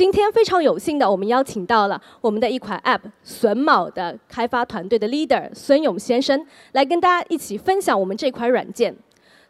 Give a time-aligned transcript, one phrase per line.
[0.00, 6.42] 今天非常有幸的，我们邀请到了我们的一款 App 榫卯的开发团队的 leader 孙勇先生，
[6.72, 8.96] 来跟大家一起分享我们这款软件。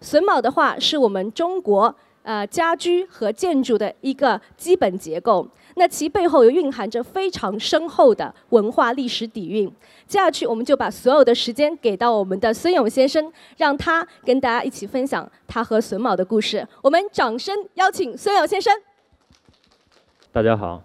[0.02, 1.94] 榫卯的话，是我们中国
[2.24, 5.46] 呃家居和建筑的一个基本结构。
[5.76, 9.72] 那其背后又蕴含着非常深厚的文化历史底蕴。
[10.08, 16.66] 接下去，我们就把所有的时间给到我们的孙勇先生，让他跟大家一起分享他和榫卯的故事。
[16.82, 18.74] 我们掌声邀请孙勇先生。
[20.32, 20.80] 大家好，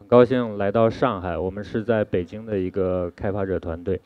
[0.00, 1.38] 很高兴来到上海。
[1.38, 4.00] 我们是在北京的一个开发者团队。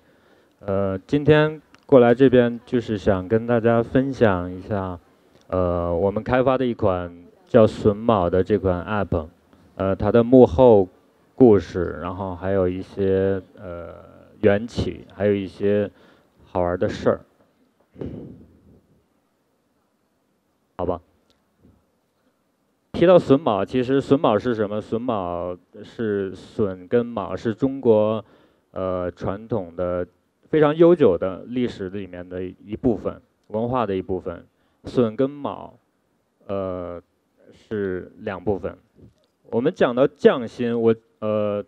[0.60, 5.00] 呃，今天过来这边就是想跟大家分享一下，
[5.46, 9.28] 呃，我们开发的一款叫榫卯的这款 App。
[9.76, 10.86] 呃，它的幕后
[11.34, 13.94] 故事，然后还有一些呃
[14.42, 15.90] 缘起，还有一些
[16.44, 17.20] 好玩的事儿，
[20.76, 21.00] 好吧？
[22.94, 24.80] 提到榫卯，其实榫卯是什么？
[24.80, 28.24] 榫卯是榫跟卯是中国
[28.70, 30.06] 呃传统的
[30.48, 34.46] 非常悠久的历史里面的一部分，文化的一部分。
[34.84, 35.74] 榫跟卯
[36.46, 37.02] 呃
[37.50, 38.78] 是两部分。
[39.50, 41.64] 我们讲到匠心，我呃，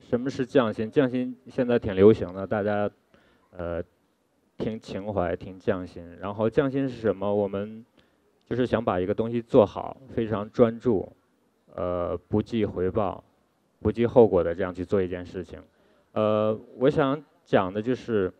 [0.00, 0.90] 什么是匠心？
[0.90, 2.90] 匠心现在挺流行的，大家
[3.54, 3.82] 呃
[4.56, 6.02] 听情怀，听匠心。
[6.18, 7.32] 然后匠心是什么？
[7.32, 7.84] 我们
[8.46, 11.10] 就是想把一个东西做好，非常专注，
[11.74, 13.24] 呃，不计回报、
[13.80, 15.62] 不计后果的这样去做一件事情。
[16.12, 18.32] 呃，我想讲的就是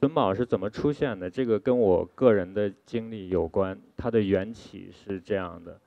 [0.00, 1.30] 榫卯是怎么出现的。
[1.30, 5.80] 这个跟我个人的经历有关，它的缘起是这样的。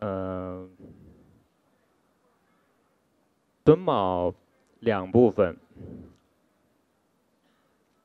[0.00, 0.70] 嗯，
[3.64, 4.34] 榫卯
[4.80, 5.56] 两部分，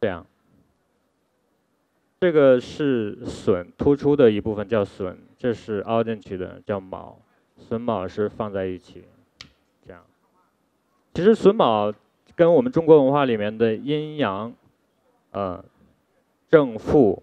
[0.01, 0.25] 这样，
[2.23, 7.19] 这个是榫突出的一部分叫榫，这是凹进去的叫卯，
[7.59, 9.03] 榫卯是放在一起，
[9.85, 10.01] 这样。
[11.13, 11.93] 其实榫卯
[12.33, 14.53] 跟我们中国文化里面的阴阳，
[15.31, 15.61] 呃，
[16.49, 17.21] 正负，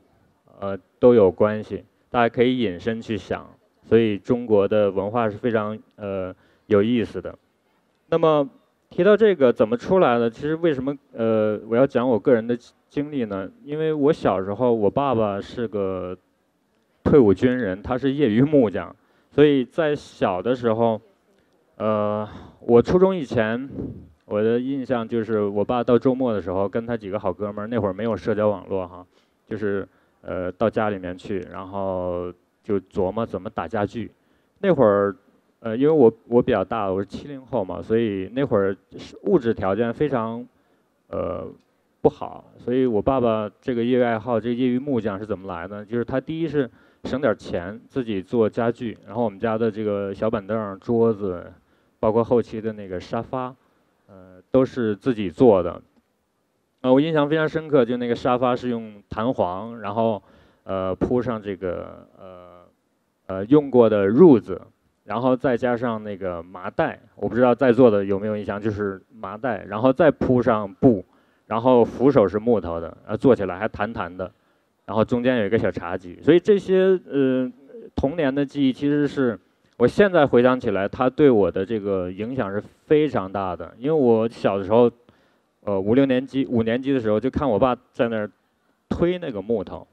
[0.61, 3.49] 呃都有关系，大家可以引申去想。
[3.89, 6.37] 所以中国的文化是非常呃
[6.67, 7.39] 有意思的。
[8.11, 8.47] 那么
[8.91, 10.29] 提到这个怎么出来的？
[10.29, 12.59] 其实为什么呃我要讲我个人的
[12.89, 13.49] 经历呢？
[13.65, 16.17] 因为我小时候我爸爸是个
[17.05, 18.95] 退伍军人，他是业余木匠，
[19.31, 21.01] 所以在小的时候，
[21.77, 23.69] 呃我初中以前
[24.27, 29.07] 我的印象就是我爸到周末的时候跟他几个好哥们儿，那会儿没有社交网络哈，
[29.47, 29.89] 就是
[30.23, 32.33] 呃到家里面去，然后。
[32.63, 34.13] 就琢磨怎么打家具，
[34.59, 35.17] 那会儿，
[35.61, 38.75] 呃，因为我我比较大，我是七零后嘛，所以那会儿
[39.25, 40.47] 物质条件非常，
[41.09, 41.47] 呃，
[42.01, 45.85] 不好，所以我爸爸这个业余爱好，这业余木匠是怎么来的？
[45.85, 46.71] 就是他第一是
[47.05, 51.53] 省点钱，自己做家具，然后我们家的这个小板凳、桌子，
[51.99, 53.55] 包括后期的那个沙发，
[54.09, 55.83] 呃，都是自己做的。
[56.81, 60.23] 啊，我印象非常深刻，就那个沙发是用弹簧，然后
[60.65, 62.49] 呃铺上这个呃。
[63.27, 64.61] 呃，用过的褥子，
[65.11, 71.05] 然后再加上那个麻袋，我不知道在座的有没有印象，就是麻袋，然后再铺上布，
[71.49, 74.31] 然后扶手是木头的，呃，坐起来还弹弹的，
[74.87, 77.51] 然后中间有一个小茶几，所以这些呃
[77.97, 79.37] 童年的记忆，其实是
[79.79, 84.89] 我现在回想起来，它对我的这个影响是非常大的，因为我小的时候，
[85.65, 88.31] 呃，五六年级、五年级的时候，就看我爸在那儿
[88.89, 89.85] 推那个木头。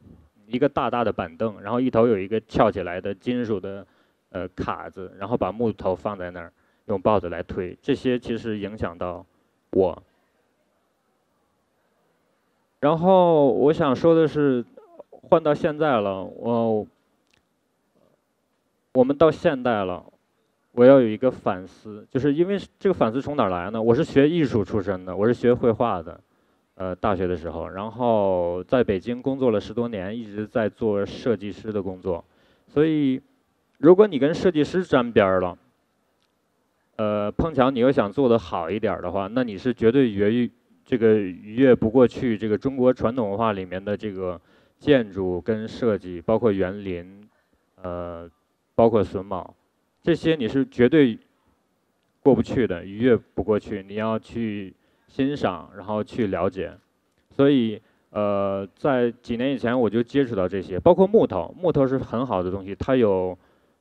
[0.45, 3.85] 一个大大的板凳，然后一头有一个翘起来的金属的
[4.29, 6.51] 呃卡子，然后把木头放在那儿，
[6.85, 7.77] 用抱子来推。
[7.81, 9.25] 这些其实影响到
[9.71, 10.01] 我。
[12.79, 14.63] 然后我想说的是，
[15.09, 16.85] 换到现在了，我
[18.93, 20.05] 我们到现代了，
[20.73, 23.81] 我要有一个反思，就是因为这个反思从哪儿来呢？
[23.81, 26.19] 我是学艺术出身的，我是学绘画的。
[26.75, 32.23] 呃，大学的时候，然后在北京工作了十多年，一直在做设计师的工作。
[32.67, 33.19] 所以，
[33.77, 35.57] 如果你跟设计师沾边儿了，
[36.97, 40.49] 呃，碰巧你又想做的好一点的话，那你是绝对越
[40.85, 44.39] 这个越不过去这个中国传统文化里面的这个
[44.79, 47.27] 建筑跟设计，包括园林，
[47.81, 48.29] 呃，
[48.75, 49.53] 包括榫卯，
[50.01, 51.17] 这些你是绝对
[52.21, 53.83] 过不去的，逾越不过去。
[53.87, 54.73] 你要去。
[55.09, 56.77] 欣赏，然后去了解，
[57.29, 63.35] 所以呃，在几年以前我就接触到这些，包括木头，木头是很好的东西，它有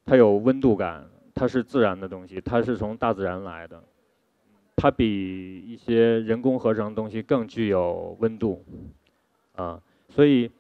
[0.06, 1.04] 它有温度感，
[1.34, 3.82] 它是自然的东西，它是从大自然来的，
[4.74, 8.64] 它比一些人工合成的东西更具有温度，
[9.56, 10.50] 啊，所以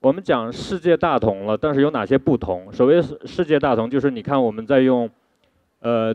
[0.00, 2.72] 我们讲世界大同了，但是有哪些不同？
[2.72, 5.10] 所谓世界大同，就是你看我们在用。
[5.80, 6.14] 呃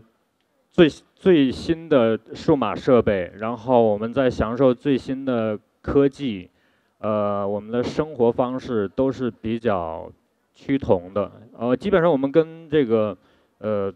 [0.71, 6.49] 最最新的数码设备，然后我们在享受最新的科技，
[6.97, 10.09] 呃，我们的生活方式都是比较
[10.53, 11.31] 趋同的。
[11.57, 13.17] 呃，基本上我们跟这个
[13.59, 13.93] 呃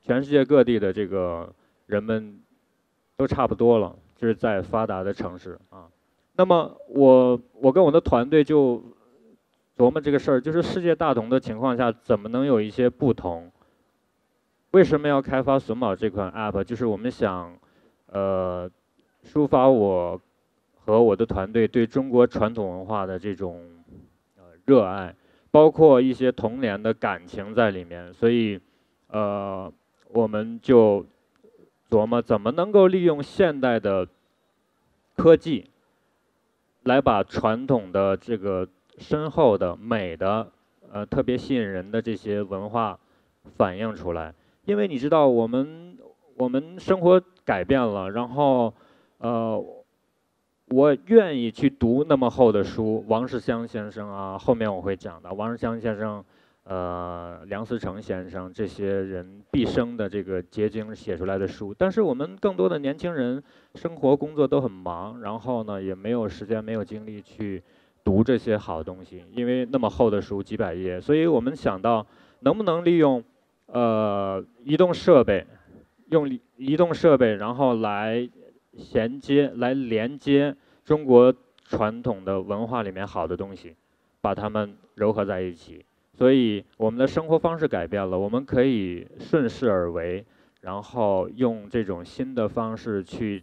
[0.00, 1.52] 全世界各地的这个
[1.86, 2.40] 人们
[3.16, 5.88] 都差不多了，就是在发达的城市啊。
[6.36, 8.82] 那么我我跟我的团队就
[9.76, 13.50] 琢磨这个事儿，就是世界大同的情况下，怎么能有一些不同？
[14.72, 16.64] 为什么要开发榫卯这款 App？
[16.64, 17.56] 就是我们想，
[18.06, 18.68] 呃，
[19.24, 20.20] 抒发我
[20.84, 23.64] 和我的团队对中国传统文化的这种
[24.36, 25.14] 呃热爱，
[25.54, 28.12] 包括一些童年的感情在里面。
[28.12, 28.58] 所以，
[29.06, 29.72] 呃，
[30.10, 31.06] 我们就
[31.88, 34.04] 琢磨怎么能够利用现代的
[35.14, 35.70] 科技。
[36.82, 38.68] 来把传统的这个
[38.98, 40.50] 深厚的美的，
[40.92, 42.98] 呃，特别吸引人的这些文化
[43.56, 44.34] 反映出来。
[44.64, 45.96] 因为你知道，我们
[46.36, 48.74] 我们生活改变了，然后，
[49.16, 49.64] 呃，
[50.74, 56.24] 我愿意去读那么厚的书，王世襄先生啊，后面我会讲的，王世襄先生。
[56.64, 63.42] 呃，梁思成先生这些人毕生的这个结晶写出来的书，但是我们更多的年轻人
[63.74, 67.62] 生活工作都很忙，然后呢也没有时间没有精力去
[68.02, 72.06] 读这些好东西，因为那么厚的书几百页，所以我们想到
[72.40, 73.22] 能不能利用
[73.66, 75.46] 呃移动设备，
[76.08, 78.26] 用移动设备然后来
[78.78, 81.34] 衔接来连接中国
[81.64, 83.74] 传统的文化里面好的东西，
[84.20, 85.84] 把它们糅合在一起。
[86.12, 90.24] 所以我们的生活方式改变了，我们可以顺势而为，
[90.60, 93.42] 然后用这种新的方式去，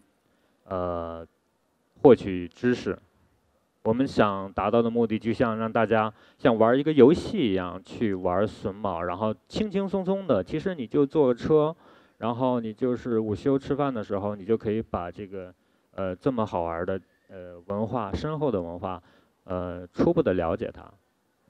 [0.65, 1.25] 呃，
[2.01, 2.97] 获取知识。
[3.83, 11.75] 我们想达到的目的，就像让大家像玩一个游戏一样去玩榫卯，然后轻轻松松的，其实你就坐个车，
[12.19, 15.53] 然后你就是午休吃饭的时候，你就可以把这个
[15.95, 17.01] 呃这么好玩的
[17.31, 19.01] 呃文化深厚的文化，
[19.45, 20.83] 呃初步的了解它。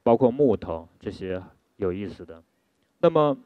[0.03, 1.39] 包括木头这些
[1.75, 2.41] 有意思的。
[3.01, 3.37] 那么，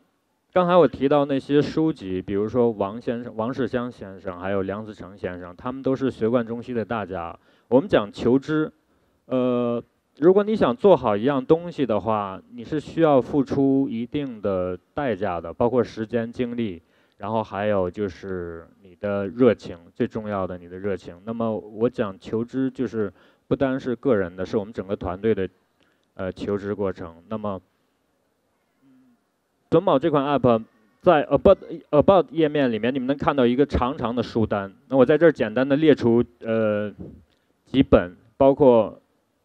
[0.54, 7.38] 刚才我提到那些书籍，比如说王先生、王世襄先生，还有梁思成先生，他们都是学贯中西的大家。
[7.68, 8.72] 我们讲求知，
[9.26, 9.84] 呃，
[10.18, 16.81] 如果你想做好一样东西的话，你是需要付出一定的代价的，包括时间、精力，
[17.18, 21.22] 然后还有就是你的热情，最重要的你的热情。
[21.26, 23.12] 那么我讲求知，就是
[23.48, 25.50] 不单是个人的，是我们整个团队的。
[26.18, 27.14] 呃，求职过程。
[27.28, 27.62] 那么，
[29.70, 30.64] 准保这款 App
[31.02, 31.58] 在 About
[31.90, 34.74] About 页面里面，你们能看到一个长长的书单。
[34.88, 36.90] 那我在这儿简单的列出呃
[37.66, 38.98] 几本，包括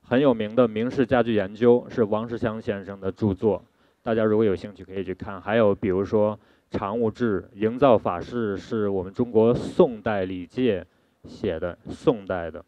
[0.05, 3.65] 很有名的《明式家具研究》是王世襄先生的著作，
[4.05, 5.41] 大家如果有兴趣可以去看。
[5.41, 6.37] 还有比如说
[6.71, 10.87] 《常务志》《营造法式》是我们中国宋代李介
[11.25, 12.65] 写的，宋代的。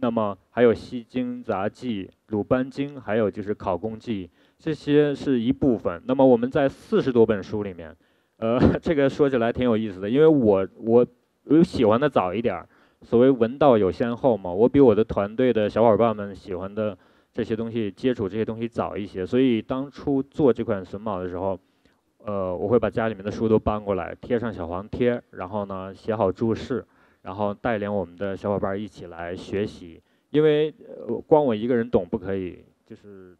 [0.00, 4.26] 那么还有《西京杂记》《鲁班经》，还有就是《考工记》，
[4.58, 6.00] 这些是一部分。
[6.06, 7.96] 那么我们在四十多本书里面，
[8.36, 11.06] 呃， 这个说起来挺有意思的，因为我我
[11.44, 12.68] 我喜欢的早一点儿，
[13.00, 16.96] 所谓文道有先后嘛，我比我的团队的小伙伴们喜欢的
[17.32, 21.58] 这些东西，接触这些东西早一些，所以当初做这款榫卯的时候，
[22.24, 26.84] 呃，我会把家里面的书都搬过来，贴上小黄贴，然后呢写好注释。
[27.20, 30.00] 然后带领我们的小伙伴一起来学习，
[30.30, 33.36] 因为呃光我一个人懂不可以，就是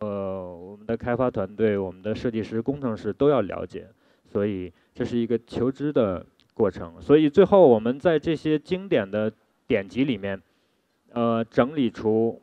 [0.00, 3.88] 呃我们的开发团队、我们的设计师、工程师都要了解，
[4.26, 7.00] 所以这是一个求知的过程。
[7.00, 9.32] 所以最后我们在这些经典的
[9.66, 10.42] 典籍里面，
[11.12, 12.42] 呃整理出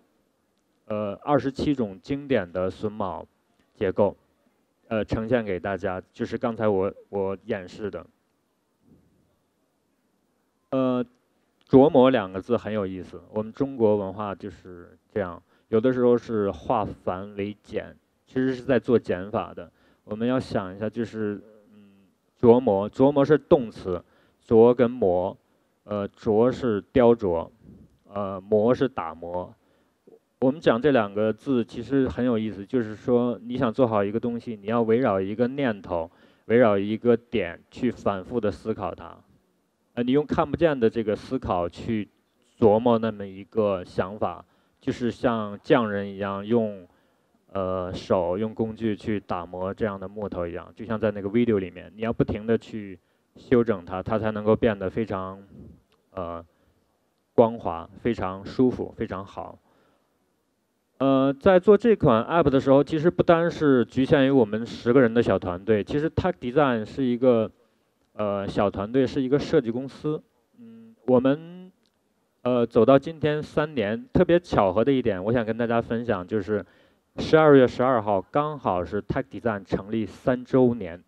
[0.86, 3.28] 呃二十七种经典的榫卯
[3.76, 4.16] 结构，
[4.90, 8.06] 呃呈现给大家，就是刚才我我演示的。
[10.72, 11.06] 呃，
[11.68, 13.22] 琢磨两个字很有意思。
[13.32, 19.72] 我们中国文化就是这样，有的时候是化繁为简，其实是在做减法的。
[20.04, 21.40] 我们要想一下，就是
[21.72, 22.08] 嗯，
[22.40, 24.04] 琢磨，琢磨是动词，
[24.48, 25.38] 琢跟磨，
[25.84, 27.48] 呃，琢是雕琢，
[28.08, 29.54] 呃，磨是打磨。
[30.42, 36.10] 我们讲这两个字其实很有意思，就是说你想做好一个东西，你要围绕一个念头，
[36.46, 39.18] 围绕一个点去反复的思考它。
[39.96, 42.08] 呃你用看不见的这个思考去
[42.58, 44.46] 琢磨那么一个想法，
[44.80, 46.88] 就是像匠人一样用
[47.52, 52.98] 呃手用工具去打磨这样的木头一样，就像在那个 video 里面，你要不停的去
[53.36, 55.44] 修整它，它才能够变得非常
[56.12, 56.46] 呃
[57.34, 59.60] 光滑、非常舒服、非常好。
[61.00, 67.50] 呃，在做这款 App 的时候，其实不单是局限于我们十个人的小团队，其实 Tech Design 是一个
[68.12, 70.22] 呃小团队，是一个设计公司。
[70.60, 71.72] 嗯，我们
[72.42, 76.66] 呃走到今天三年，特别巧合的一点，我想跟大家分享，就是
[77.16, 81.02] 十二月十二号刚好是 Tech Design 成立三周年，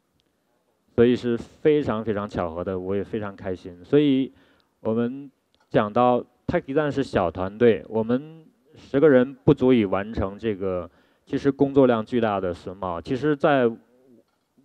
[0.95, 3.83] 所以是非常非常巧合的，我也非常开心。
[3.83, 4.31] 所以
[4.79, 5.29] 我们
[5.69, 8.40] 讲到 Tech Design 是小团队，我们。
[8.89, 10.89] 十个人不足以完成这个，
[11.25, 12.99] 其实工作量巨大的榫卯。
[12.99, 13.71] 其实，在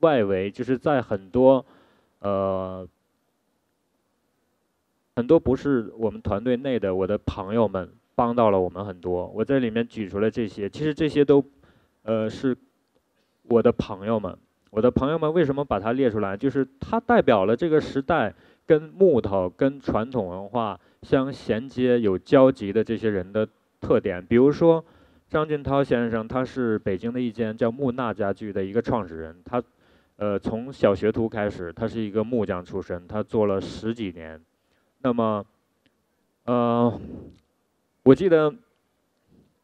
[0.00, 1.64] 外围，就是在很多，
[2.18, 2.88] 呃，
[5.14, 9.26] 很多不是我们团队内的我的朋友们帮到了我们很多。
[9.28, 11.44] 我在里面举出了这些，其实这些都，
[12.02, 12.56] 呃，是
[13.44, 14.36] 我的朋友们。
[14.70, 16.36] 我的朋友们为什么把它列出来？
[16.36, 18.34] 就是它代表了这个时代
[18.66, 23.46] 跟木头、跟传统文化相衔接、有交集的这些人的。
[23.86, 24.84] 特点，比如说
[25.28, 29.36] 张俊涛先生，他是北京的一间叫木纳家具的一个创始人。
[29.44, 29.62] 他，
[30.16, 34.40] 呃，从小学徒开始，他是一个木匠出身，他做了十几年。
[35.02, 35.46] 那么，
[36.46, 37.00] 呃，
[38.02, 38.52] 我记得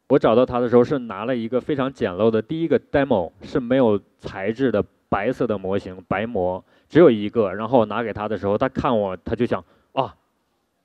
[0.07, 7.53] 我找到他的时候是拿了一个非常简陋的第一个 demo，是没有材质的白色的模型，白模只有一个。
[7.53, 9.61] 然后我拿给他的时候，他看我，他就想
[9.91, 10.15] 啊，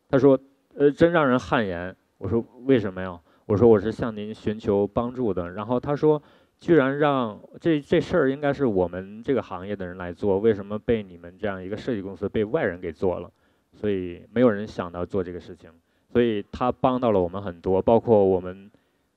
[0.08, 0.36] 他说，
[0.74, 1.94] 呃，真让人汗颜。
[2.18, 3.16] 我说为什么呀？
[3.48, 5.52] 我说我是向您寻求帮助的。
[5.52, 6.22] 然后他说，
[6.60, 13.30] 居然让这这事儿应该是我们这个行业的人来做，为什么被你们这样一个设计公司被外人给做了？
[13.72, 15.70] 所以没有人想到做这个事情。
[16.12, 18.70] 所以他帮到了我们很多，包括我们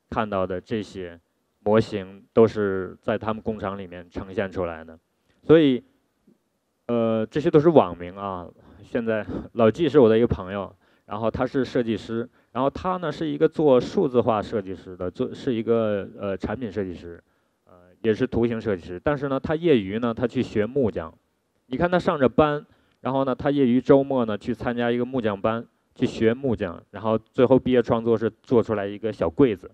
[0.10, 1.20] 看到的这些
[1.60, 4.98] 模型都是在他们工厂里面呈现出来的。
[5.44, 5.84] 所以，
[6.88, 8.48] 呃，这些都是网名啊。
[8.82, 10.74] 现在老纪是我的一个朋友，
[11.06, 12.30] 然后他是设计师。
[12.52, 17.22] 然后他呢是一个做数字化设计师的，做是一个呃产品设计师，
[17.66, 19.00] 呃也是图形设计师。
[19.02, 21.14] 但是呢，他业余呢他去学木匠，
[21.68, 22.66] 你看他上着班，
[23.00, 25.66] 然后呢他业余周末呢去参加一个木匠班，
[25.96, 29.72] 去学木匠，然后最后毕业创作是做出来一个小柜子。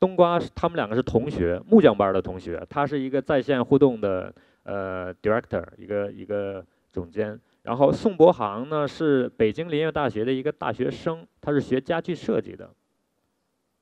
[0.00, 7.38] 冬瓜他们两个是同学，木匠班的同学，他是一个在线互动的呃 director，一个一个总监。
[7.64, 12.70] 然后宋博航呢是北京林业大学的一个大学生，他是学家具设计的，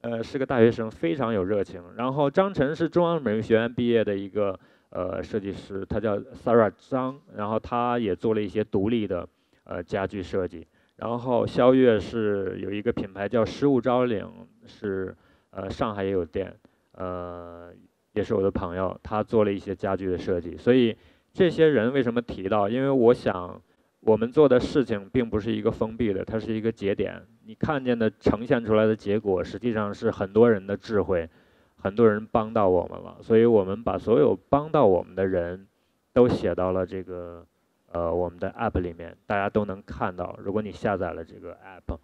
[0.02, 1.82] 呃是个大学生，非常有热情。
[1.96, 4.56] 然后张晨是中央美术学院毕业的一个
[4.90, 9.28] 呃设计师，他叫 Sarah 张，然后他也做了一些独立的
[9.64, 10.64] 呃家具设计。
[10.94, 14.24] 然后肖月是有一个品牌叫十五招领，
[14.64, 15.12] 是
[15.50, 16.56] 呃上海也有店，
[16.92, 17.72] 呃
[18.12, 20.56] 也是我的朋友，他做了一些家具的设计。
[20.56, 20.96] 所以
[21.32, 22.68] 这些人为什么提到？
[22.68, 23.60] 因为我想。
[24.04, 27.22] 我们做的事情并不是一个封闭的，它是一个节点。
[27.46, 31.28] 你看见的呈现出来的结果，实际上是很多人的智慧，
[31.76, 33.18] 很多人帮到我们了。
[33.22, 35.68] 所以我们把所有帮到我们的人
[36.12, 37.46] 都写到了这个
[37.92, 40.36] 呃我们的 app 里面，大家都能看到。
[40.42, 41.96] 如果你下载了这个 app，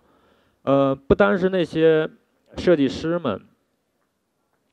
[0.62, 2.08] 呃，不单是那些
[2.56, 3.40] 设计师们，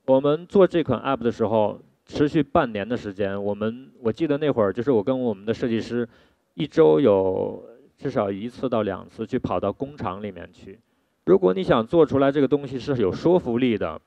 [0.05, 3.43] 我们做这款 app 的时候，持续半年的时间。
[3.43, 6.07] 我们我记得那会儿就是我跟我们的设计师。
[6.55, 7.63] 一周有
[7.97, 10.79] 至少一次到两次去跑到工厂里面去。
[11.25, 13.99] 如果你想做出来这个东西是有说服力的，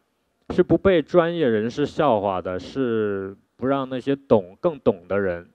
[0.50, 5.46] 是不被专业人士笑话的，是不让那些懂更懂的人，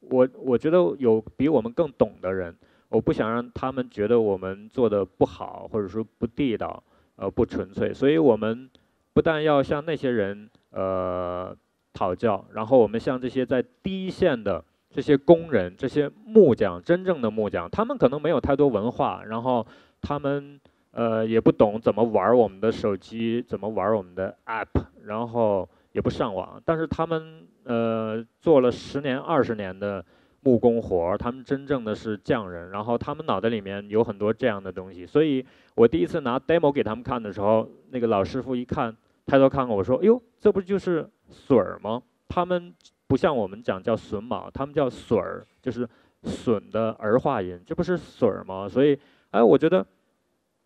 [0.00, 2.54] 我我觉得有比我们更懂的人，
[2.90, 6.82] 我不想让他们觉得我们做的不好或者说不地道，
[7.16, 7.94] 呃不纯粹。
[7.94, 8.68] 所以我们
[9.14, 11.56] 不但要向那些人呃
[11.94, 14.62] 讨教，然后我们向这些在第一线的。
[14.92, 19.66] 这些工人，这些木匠，真正的木匠，他们可能没有太多文化，然后
[20.02, 30.04] 他们呃也不懂怎么玩我们的手机，怎么玩我们的 app，然后也不上网，但是他们呃做了十年、二十年的
[30.40, 35.42] 木工活他们真正的是匠人，然后他们脑袋里面有很多这样的东西，所以
[35.74, 38.94] 我第一次拿 demo 给他们看的时候，那个老师傅一看，
[39.24, 42.74] 抬头看看我说：“哎呦，这不就是笋儿吗？”他们。
[43.12, 45.86] 不像我们讲叫榫卯，他们叫笋儿，就是
[46.22, 48.66] 笋的儿化音，这不是笋儿吗？
[48.66, 48.98] 所以，
[49.32, 49.86] 哎，我觉得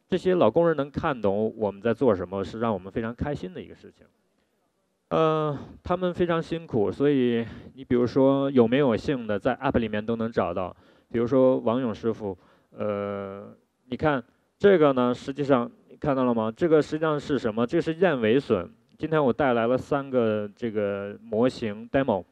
[0.08, 4.06] 这些老工人能看懂我们在做什么，是让我们非常开心的一个事情。
[5.08, 10.76] 呃，他们非常辛苦，所以你比如说有没有姓的，在 App 里面都能找到。
[11.10, 12.38] 比如说王勇师傅，
[12.70, 13.52] 呃，
[13.86, 14.22] 你看
[14.56, 16.52] 这个呢，实际上你看到了吗？
[16.56, 17.66] 这个实际上是什么？
[17.66, 18.72] 这是燕尾笋。
[18.96, 22.24] 今天我带来了三个这个模型 demo。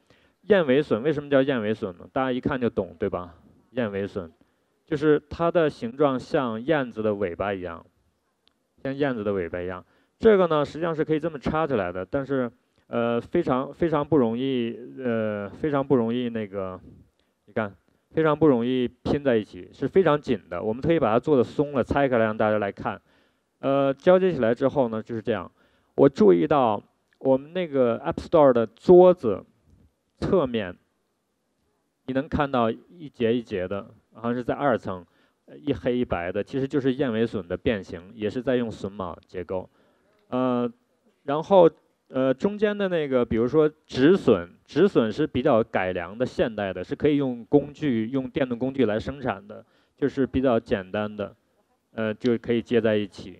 [0.47, 2.07] 燕尾笋为什么叫燕尾笋呢？
[2.13, 3.35] 大家一看就懂，对吧？
[3.71, 4.31] 燕尾笋
[4.85, 7.85] 就是它的形状像燕子的尾巴一样，
[8.83, 9.83] 像燕子的尾巴一样。
[10.19, 12.49] 这个呢实际上是可以这么插起来的，但是
[12.87, 16.79] 呃非常非常不容易，呃非常不容易那个，
[17.47, 17.75] 你看
[18.11, 20.61] 非常不容易拼在一起，是非常紧的。
[20.61, 23.01] 我们特意把它做的松了，拆开来让大家来看。
[23.59, 25.51] 呃，交接起来之后呢就是这样。
[25.95, 26.81] 我注意到
[27.19, 29.43] 我们那个 App Store 的桌子
[30.19, 30.75] 侧面，
[32.05, 35.05] 你能看到一节一节的，好像是在二层。
[35.63, 39.69] 一黑一白的，其实就是燕尾笋的变形，也是在用榫卯结构。
[40.29, 40.67] 呃，
[41.21, 41.69] 然后
[42.07, 49.63] 呃中间的那个，比如说止损，止损是比较改良的现代的，是可以用工具用电动工具来生产的，
[49.95, 51.35] 就是比较简单的，
[51.91, 53.39] 呃就可以接在一起。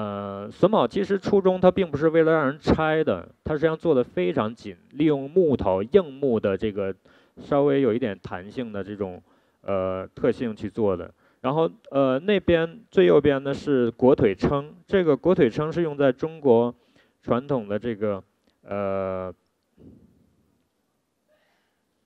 [0.00, 6.94] 呃，榫卯其实初衷它并不是为了让人拆的，它实际上做的非常紧，利用木头硬木的这个
[7.38, 9.22] 稍微有一点弹性的这种。
[9.62, 11.12] 呃，特性去做的。
[11.42, 16.74] 然后，呃，那边最右边呢是裹腿撑，这个裹腿撑是用在中国
[17.22, 18.24] 传统的这个
[18.62, 19.30] 呃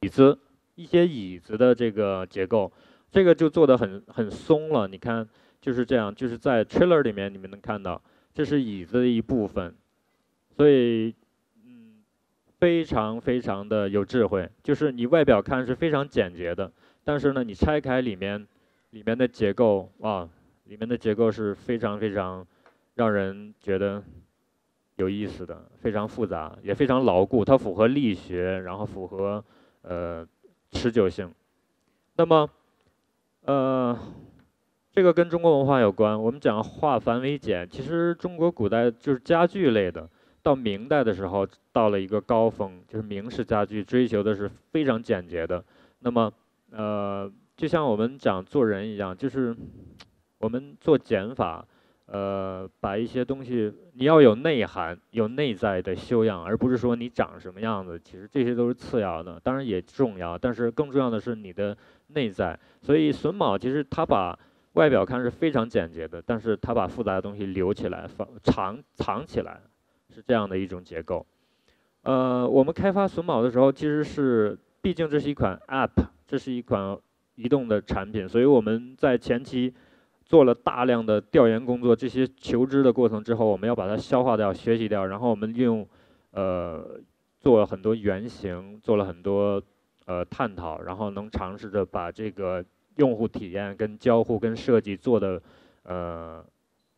[0.01, 0.37] 椅子
[0.75, 2.73] 一些椅子的这个结构，
[3.13, 4.89] 这个就做的很很松了。
[4.89, 5.25] 你看，
[5.65, 7.99] 就是这样，就是在 trailer 里面你们能看到，
[8.35, 9.75] 这是椅子的一部分，
[10.55, 11.15] 所以
[11.65, 12.05] 嗯，
[12.59, 16.71] 非常非常的有智慧，就是你外表看是非常简洁的。
[17.03, 18.47] 但是呢，你拆开里面，
[18.91, 20.29] 里面的结构啊，
[20.65, 22.47] 里面的结构是非常非常
[22.95, 24.05] 让人觉得
[24.97, 27.43] 有意思的，非常复杂，也非常牢固。
[27.43, 29.43] 它符合力学，然后符合
[29.81, 30.29] 呃
[30.73, 31.33] 持久性。
[32.17, 32.51] 那么，
[33.47, 33.99] 呃，
[34.95, 36.23] 这个跟中国文化有关。
[36.23, 40.09] 我们讲化繁为简，其实中国古代就是家具类的，
[40.41, 45.65] 到明代的时候到了一个高峰，就是明式家具追求的是非常简洁的。
[45.99, 46.33] 那么
[46.71, 49.53] 呃，就像我们讲做人一样，就是
[50.39, 51.67] 我们做减法，
[52.07, 57.99] 呃，把一些东西你要有内涵、有内在的修养，而不是说你长什么样子。
[57.99, 62.57] 其实这些都是次要的，当然也重要，但是更重要的是你的内在。
[62.81, 64.39] 所以榫卯其实它把
[64.75, 69.61] 外表看是非常简洁的，但是它把复杂的东西留起来、放藏藏起来，
[70.09, 71.27] 是这样的一种结构。
[72.03, 75.91] 呃，我们开发榫卯的时候，其实是毕竟这是一款 App。
[76.27, 76.99] 这是一款
[77.35, 79.73] 移动的产品，所以我们在前期
[80.25, 85.87] 做了大量的调研工作，这些求知的过程之后，我们要把它消化掉、学习掉，然后我们用
[86.31, 86.99] 呃
[87.41, 89.63] 做了很多原型，做了很多
[90.07, 92.65] 呃探讨，然后能尝试着把这个
[92.97, 95.41] 用户体验跟交互跟设计做的
[95.85, 96.45] 呃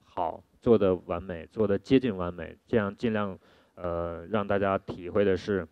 [0.04, 3.38] 好，做的完美，做的接近完美，这样尽量
[3.74, 5.66] 呃让大家体会的是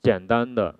[0.00, 0.74] 简单的。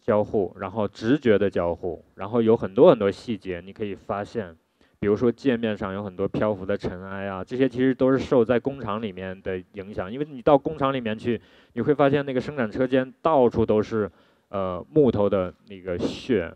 [0.00, 4.56] 交互，然后直觉的交互，然后有很多很多细节，你可以发现，
[4.98, 11.38] 比如说界面上有很多漂浮的尘埃啊，这些其实都是受在工厂里面的影响，因为你到工厂里面去，
[11.74, 14.10] 你会发现那个生产车间到处都是，
[14.48, 16.54] 呃，木头的那个屑，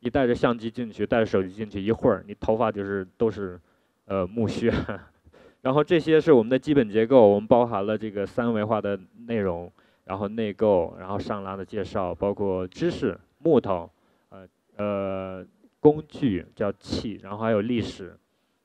[0.00, 3.58] 你带着相机进去，带着手机进去，一会儿你头发就是都是，
[4.06, 4.72] 呃，木屑，
[5.62, 9.70] 然后这些是我们的基本结构，我们包含了这个三维化的内容。
[10.04, 13.90] 然后内构，然后上拉的介绍，包括知识、木头，
[14.30, 15.46] 呃呃
[15.80, 18.16] 工具叫器，然后还有历史，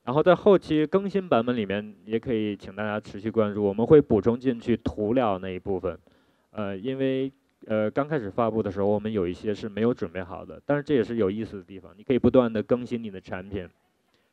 [0.04, 5.98] 然后在后期更新版本里面也可以请大家持续关注，我们会补充进去涂料那一部分，
[6.52, 7.30] 呃因为
[7.66, 13.68] 呃刚开始发布的时候我们有一些是没有准备好的，但是这也是有意思的地方，你可以不断的更新你的产品，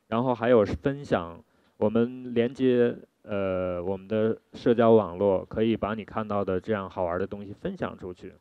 [0.08, 1.42] 然后还有分享，
[1.76, 2.96] 我们连接。
[3.24, 8.32] 呃，我们的社交网络可以把你看到的这样好玩的东西分享出去。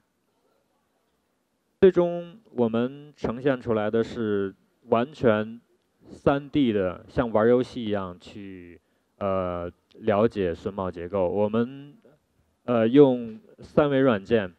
[1.79, 4.55] 最终，我们呈现出来的是
[4.87, 5.61] 完全
[6.09, 8.81] 三 D 的，像玩游戏一样去
[9.19, 11.29] 呃了解榫卯结构。
[11.29, 11.95] 我们
[12.65, 14.51] 呃用三维软件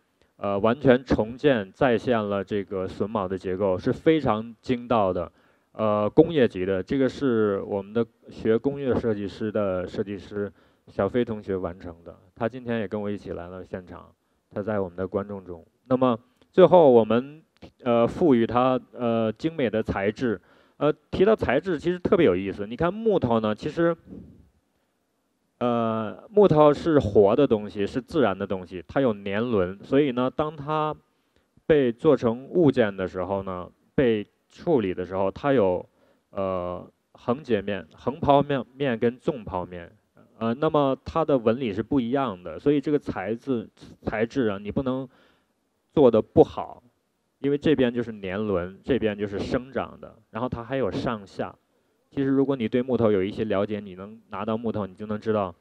[0.43, 5.31] 呃完全重建再现了这个榫卯的结构，是非常精到的。
[5.71, 10.53] 呃，工业级的，这个是我们的学工业设计师的设计师
[10.89, 12.15] 小飞同学完成的。
[12.35, 14.11] 他今天也跟我一起来了现场，
[14.51, 15.65] 他在我们的观众中。
[15.87, 16.19] 那么
[16.51, 17.41] 最后我们
[17.85, 20.41] 呃赋予它呃精美的材质。
[20.79, 22.67] 呃，提到材质其实特别有意思。
[22.67, 23.97] 你看木头呢，其实
[25.63, 30.93] 呃木头是活的东西，是自然的东西，它有年轮，所以呢，当它
[31.67, 35.89] 被做成物件的时候呢，被处理的时候，它有
[36.31, 39.89] 呃横截面、横剖面面跟纵剖面，
[40.39, 43.71] 呃，那么它的纹理是不一样的，所以这个材质
[44.01, 45.09] 材质啊，你不能
[45.93, 46.83] 做的不好，
[47.39, 51.55] 因为这边就是年轮，这边就是生长的，然后它还有上下，
[52.15, 55.55] 其实如果你对木头有一些了解，你能拿到木头，你就能知道，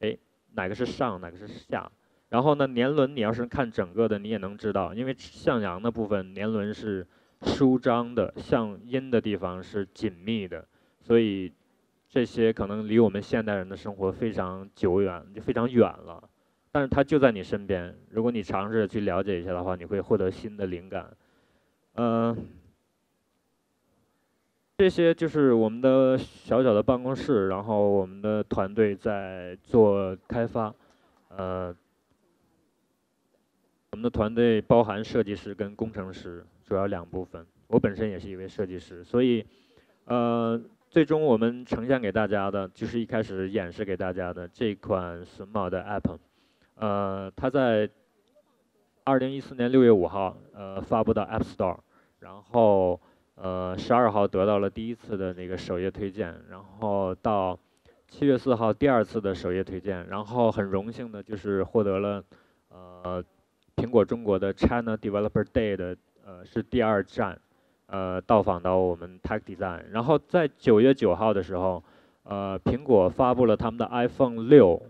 [0.00, 0.14] 哎，
[0.52, 1.90] 哪个是上，哪个是下。
[2.28, 7.06] 然后呢，年轮你要是看整个的，你也能知道，因为向阳的部分年轮是
[7.42, 10.66] 舒张的，向阴的地方是紧密的，
[11.00, 11.50] 所以
[12.06, 16.22] 这些可能离我们现代人的生活非常久远，就非常远了。
[16.70, 21.08] 但是它就在你身边，如果你尝试去了解一下的话，你会获得新的灵感。
[21.94, 22.36] 嗯，
[24.76, 30.74] 这些就是我们的小小的办公室，然后我们的团队在做开发。
[31.28, 31.72] 呃，
[33.92, 37.46] 我们的团队包含设计师跟工程师，主要两部分。
[37.68, 39.46] 我本身也是一位设计师，所以，
[40.06, 40.60] 呃，
[40.90, 46.18] 最终我们呈现给大家的就是一开始演示给大家的这款榫卯的 App。
[46.74, 47.88] 呃，它在
[49.04, 51.78] 二零一四年六月五号，呃，发布到 App Store，
[52.18, 53.00] 然后
[53.36, 57.58] 呃十二号得到了第一次的那个首页推荐，然后到
[58.08, 62.24] 七月四号第二次的首页推荐，然后很荣幸的就是获得了
[62.68, 63.22] 呃
[63.76, 67.38] 苹果中国的 China Developer Day 的呃是第二站，
[67.86, 71.82] 呃到访到我们 Tech Design，然后在九月九号的时候，
[72.22, 74.82] 呃苹果发布了他们的 iPhone 六。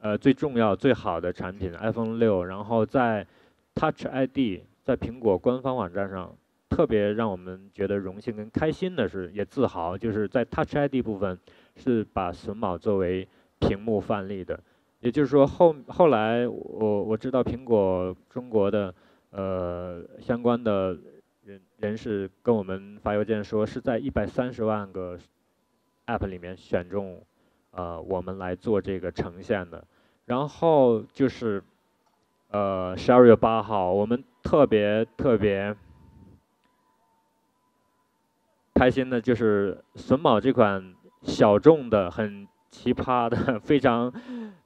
[0.00, 3.26] 呃，最重要、最好的产品 iPhone 六，然后在
[3.74, 6.30] Touch ID 在苹果官方网站上，
[6.74, 11.38] 特别让我们觉得荣幸跟开心的是，也自豪，就是在 Touch ID 部分
[11.76, 13.28] 是把榫卯作为
[13.60, 14.58] 屏幕范例的。
[14.98, 18.92] 也就是说，后后来我我知道苹果中国的
[19.30, 20.98] 呃相关的
[21.44, 25.16] 人人士跟我们发邮件说，是在一百三十万个
[26.06, 27.22] App 里面选中
[27.70, 29.84] 呃我们来做这个呈现的。
[30.26, 31.62] 然后就是，
[32.50, 35.76] 呃，十二月八号，我们特别特别
[38.74, 44.12] 开心的，就是榫卯这款小众的、很奇葩的、 非常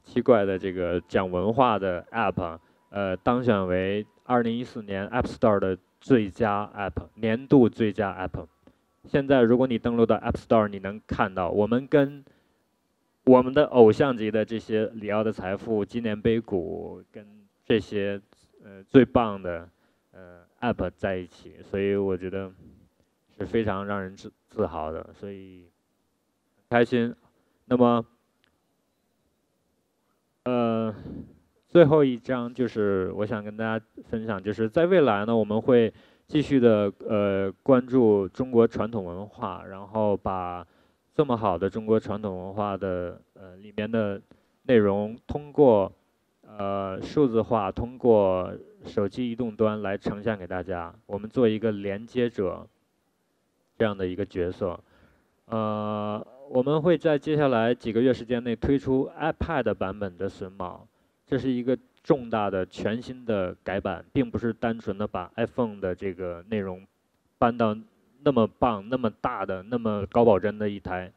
[0.03, 2.59] 奇怪的这个讲文化的 App，
[2.91, 8.47] 呃，当选为二零一四年 App Store 的最佳 App，年度最佳 App。
[9.05, 12.25] 现在，如果你登录到 App Store，你能看到我们跟。
[13.25, 17.27] 我们的偶像级的这些里奥的财富纪念碑谷跟
[17.63, 18.19] 这些
[18.65, 19.69] 呃最棒的
[20.13, 22.51] 呃 app 在一起，所以我觉得
[23.39, 25.71] 是非常让人自自豪的，所以
[26.69, 27.15] 开心。
[27.67, 28.05] 那么
[30.45, 30.95] 呃
[31.69, 35.93] 最后一章就是我想跟大家分享，就是在未来呢，我们会
[36.27, 40.67] 继续的呃关注中国传统文化，然后把。
[41.15, 44.23] 这么好的中国传统文化的呃里面的
[44.67, 45.93] 内容，通过
[46.47, 50.95] 呃数字化，通过手机移动端来呈现给大家。
[51.07, 52.65] 我们做一个连接者
[53.79, 54.79] 这样的一个角色。
[55.47, 60.87] 呃，我们会在接下来几个月时间内推出 iPad 版本的榫卯，
[61.25, 66.87] 这是一个重大的全新的改版，并不是单纯的把 iPhone 的这个内容
[67.39, 67.75] 搬到。
[68.21, 71.11] 那么棒、那么大的、那么高保真的一台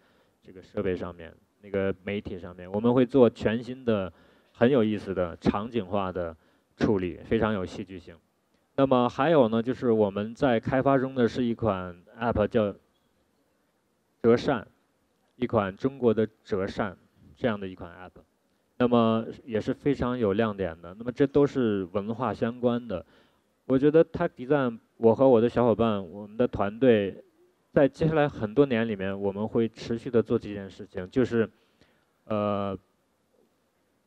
[0.46, 4.14] 这个设备上面，那个媒体上面，我们会做全新的、
[4.54, 6.34] 很有意思的场景化的
[6.78, 8.16] 处理，非常有戏剧性。
[8.82, 12.74] 那么还有呢，就是我们在开发中的是一款 App，叫
[14.24, 14.68] 折扇，
[15.36, 16.98] 一款中国的折扇
[17.38, 18.24] 这样的一款 App，
[18.80, 20.96] 那么也是非常有亮点的。
[20.96, 23.06] 那么这都是文化相关的。
[23.66, 27.24] 我觉得 Tech Design，我和我的小伙伴，我们的团队，
[27.72, 31.48] 在接下来很多年里面，我们会持续的做这件事情，就是，
[32.24, 32.76] 呃，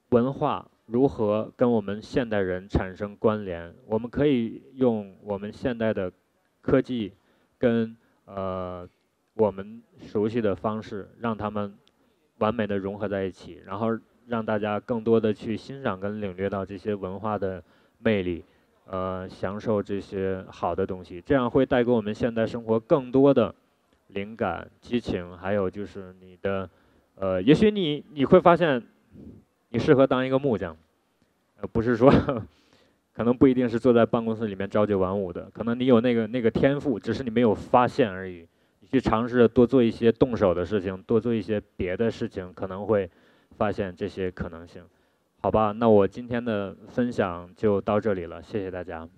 [0.08, 3.74] 文化如何跟我们现代人产生关联？
[3.86, 6.12] 我们可以用我们现代的
[6.60, 7.12] 科技，
[7.58, 8.88] 跟呃
[9.34, 11.74] 我们熟悉的方式，让他们
[12.38, 13.88] 完美的融合在一起，然后
[14.26, 17.62] 让大家更多的去欣赏跟领略到这些文化的
[17.98, 18.44] 魅力。
[18.86, 23.54] 呃，享受这些好的东西，这样会带给我们现代生活更多的
[24.08, 26.68] 灵感、激情，还有就是你的，
[27.14, 28.82] 呃，也许你你会发现，
[29.74, 30.76] 你适合当一个木匠，
[31.60, 32.08] 呃，不是说，
[33.12, 38.46] 可能不一定是坐在办公室里面朝九晚五的，可能你有那个那个天赋，只是你没有发现而已。
[38.78, 43.10] 你去尝试着多做一些动手的事情，多做一些别的事情，可能会
[43.56, 44.80] 发现这些可能性。
[45.40, 49.08] 好吧，那我今天的分享就到这里了，谢谢大家。